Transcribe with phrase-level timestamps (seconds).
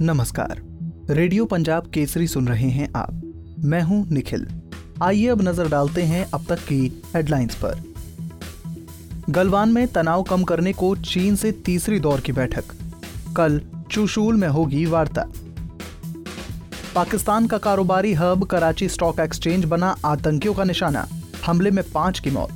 [0.00, 0.60] नमस्कार।
[1.10, 3.20] रेडियो पंजाब केसरी सुन रहे हैं आप।
[3.58, 4.46] मैं हूँ निखिल।
[5.02, 7.82] आइए अब नज़र डालते हैं अब तक की हेडलाइंस पर।
[9.30, 12.64] गलवान में तनाव कम करने को चीन से तीसरी दौर की बैठक।
[13.36, 15.26] कल चुशूल में होगी वार्ता।
[16.94, 21.06] पाकिस्तान का कारोबारी हब कराची स्टॉक एक्सचेंज बना आतंकियों का निशाना,
[21.46, 22.50] हमले में पाँच की मौत।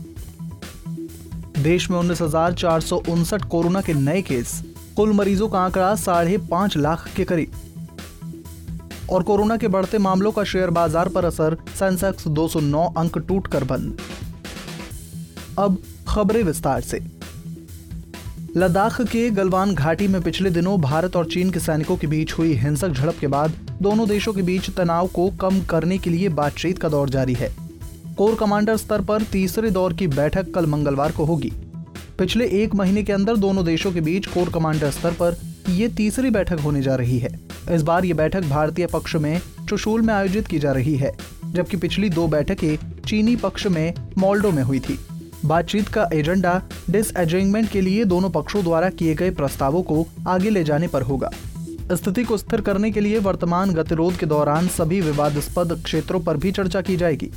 [1.59, 4.63] देश में उन्नीस कोरोना के नए केस
[4.97, 7.53] कुल मरीजों का आंकड़ा साढ़े पाँच लाख के करीब।
[9.11, 13.65] और कोरोना के बढ़ते मामलों का शेयर बाज़ार पर असर सेंसेक्स 209 अंक टूट कर
[13.65, 14.01] बंद।
[15.59, 17.01] अब खबरें विस्तार से।
[18.57, 22.53] लद्दाख के गलवान घाटी में पिछले दिनों भारत और चीन के सैनिकों के बीच हुई
[22.55, 23.53] हिंसक झड़प के बाद
[23.83, 27.53] दोनों देशों के बीच तनाव को कम करने के लिए बातचीत का दौर जारी है।
[28.19, 31.53] कोर कमांडर स्तर पर तीसरे दौर की बैठक कल मंगलवार को होगी।
[32.19, 35.37] पिछले एक महीने के अंदर दोनों देशों के बीच कोर कमांडर स्तर पर
[35.69, 37.29] ये तीसरी बैठक होने जा रही है।
[37.71, 41.13] इस बार ये बैठक भारतीय पक्ष में चुशूल में आयोजित की जा रही है,
[41.47, 44.99] जबकि पिछली दो बैठकें चीनी पक्ष में मोल्डो में हुई थी।
[45.45, 50.65] बातचीत का एजेंडा डिसएजेंगमेंट के लिए दोनों पक्षों द्वारा किए गए प्रस्तावों को आगे ले
[50.65, 51.31] जाने पर होगा।
[51.93, 56.53] स्थिति को स्थिर करने के लिए वर्तमान गतिरोध के दौरान सभी विवादास्पद क्षेत्रों पर भी
[56.53, 57.31] चर्चा की जाएगी।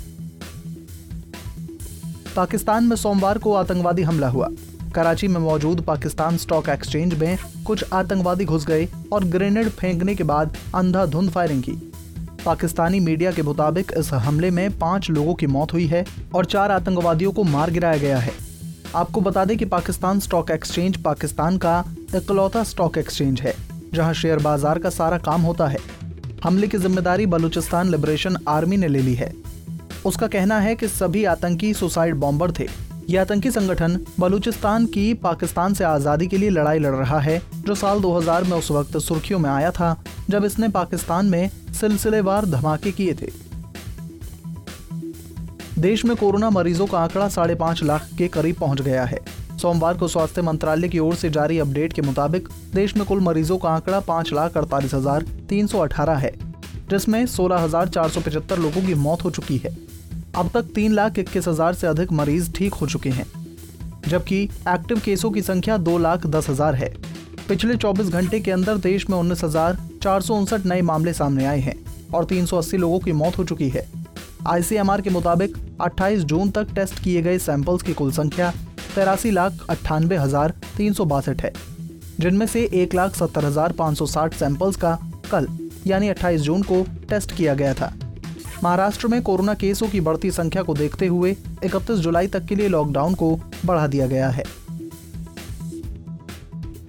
[2.36, 4.48] पाकिस्तान में सोमवार को आतंकवादी हमला हुआ।
[4.96, 10.24] कराची में मौजूद पाकिस्तान स्टॉक एक्सचेंज में कुछ आतंकवादी घुस गए और ग्रेनेड फेंकने के
[10.24, 11.72] बाद अंधाधुंध फायरिंग की।
[12.46, 16.72] पाकिस्तानी मीडिया के मुताबिक इस हमले में पाँच लोगों की मौत हुई है और चार
[16.72, 18.34] आतंकवादियों को मार गिराया गया है।
[18.96, 21.84] आपको बता दें कि पाकिस्तान स्टॉक एक्सचेंज पाकिस्तान का
[22.16, 23.54] इकलौता स्टॉक एक्सचेंज है,
[23.94, 25.80] जहाँ शेयर बाज़ार का सारा काम होता है।
[26.44, 29.34] हमले की ज़िम्मेदारी बलूचिस्तान लिबरेशन आर्मी ने ले ली है।
[30.06, 32.68] उसका कहना है कि सभी आतंकी सुसाइड बॉम्बर थे।
[33.10, 37.76] यह आतंकी संगठन बलूचिस्तान की पाकिस्तान से आज़ादी के लिए लड़ाई लड़ रहा है, जो
[37.76, 39.96] साल 2000 में उस वक्त सुर्खियों में आया था,
[40.30, 43.32] जब इसने पाकिस्तान में सिलसिलेवार धमाके किए थे।
[45.80, 49.20] देश में कोरोना मरीजों का आंकड़ा साढ़े पाँच लाख के करीब पहुँच गया है।
[49.62, 53.58] सोमवार को स्वास्थ्य मंत्रालय की ओर से जारी अपडेट के मुताबिक, देश में कुल मरीजों
[53.58, 56.32] का आंकड़ा पाँच लाख अड़तालीस हज़ार तीन सौ अठारह है,
[56.90, 59.76] जिसमें सोलह हज़ार चार सौ पचहत्तर लोगों की मौत हो चुकी है।
[60.36, 63.26] अब तक तीन लाख इक्कीस हज़ार से अधिक मरीज़ ठीक हो चुके हैं,
[64.08, 66.94] जबकि एक्टिव केसों की संख्या दो लाख दस हज़ार है।
[67.48, 71.46] पिछले 24 घंटे के अंदर देश में उन्नीस हज़ार चार सौ उनसठ नए मामले सामने
[71.46, 71.76] आए हैं
[72.14, 73.88] और 380 लोगों की मौत हो चुकी है।
[74.48, 78.52] आईसीएमआर के मुताबिक 28 जून तक टेस्ट किए गए सैंपल्स की कुल संख्या
[78.96, 81.54] तेरासी लाख अट्ठानबे हज़ार तीन सौ बासठ है,
[82.20, 84.98] जिनमें से एक लाख सत्तर हज़ार पाँच सौ साठ सैंपल्स का
[85.32, 85.48] कल,
[85.88, 87.94] यानी 28 जून को टेस्ट किया गया था।
[88.66, 91.32] महाराष्ट्र में कोरोना केसों की बढ़ती संख्या को देखते हुए
[91.64, 94.44] इकतीस जुलाई तक के लिए लॉकडाउन को बढ़ा दिया गया है।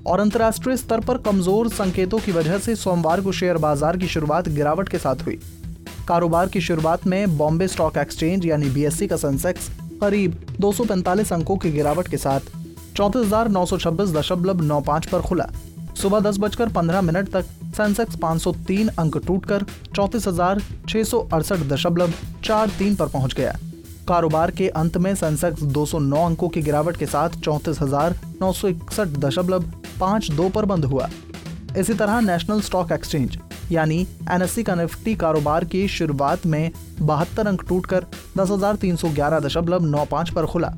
[0.07, 4.49] और अंतर्राष्ट्रीय स्तर पर कमज़ोर संकेतों की वजह से सोमवार को शेयर बाज़ार की शुरुआत
[4.49, 5.39] गिरावट के साथ हुई।
[6.09, 9.69] कारोबार की शुरुआत में बॉम्बे स्टॉक एक्सचेंज यानी बीएससी का सेंसेक्स
[10.01, 12.41] करीब 245 अंकों की गिरावट के साथ
[12.97, 13.31] चौंतीस
[15.13, 15.51] पर खुला।
[15.97, 19.65] सुबह दस बजकर पंद्रह मिनट तक सेंसेक्स 503 अंक टूटकर
[19.95, 22.13] चौंतीस हज़ार छह सौ अड़सठ दशमलव
[22.45, 23.57] चार तीन पर पहुँच गया
[24.09, 28.69] कारोबार के अंत में सेंसेक्स 209 अंकों की गिरावट के साथ चौंतीस हज़ार नौ सौ
[28.69, 29.65] इकसठ दशमलव
[30.33, 31.09] दो पर बंद हुआ।
[31.77, 33.39] इसी तरह नेशनल स्टॉक एक्सचेंज,
[33.73, 34.01] यानी
[34.31, 36.71] एनएससी का निफ्टी कारोबार की शुरुआत में
[37.01, 38.07] बहत्तर अंक टूटकर
[38.39, 40.75] दस हज़ार तीन सौ ग्यारह दशमलव नौ पर खुला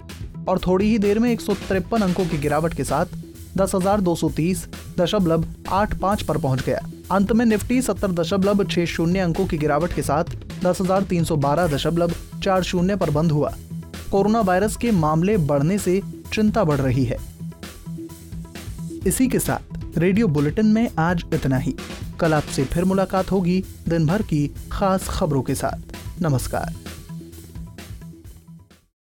[0.48, 3.06] और थोड़ी ही देर में एक सौ तिरपन अंकों की गिरावट के साथ
[3.58, 4.66] दस हज़ार दो सौ तीस
[4.98, 6.80] दशमलव आठ पाँच पर पहुँच गया।
[7.12, 11.24] अंत में निफ्टी सत्तर दशमलव छह शून्य अंकों की गिरावट के साथ दस हज़ार तीन
[11.24, 12.12] सौ बारह दशमलव
[12.44, 13.52] चार शून्य पर बंद हुआ।
[14.10, 16.00] कोरोना वायरस के मामले बढ़ने से
[16.32, 17.18] चिंता बढ़ रही है।
[19.06, 21.74] इसी के साथ रेडियो बुलेटिन में आज इतना ही।
[22.20, 26.74] कल आपसे फिर मुलाकात होगी दिन भर की खास खबरों के साथ। नमस्कार।